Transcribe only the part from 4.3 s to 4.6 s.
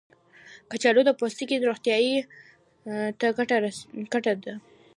دی.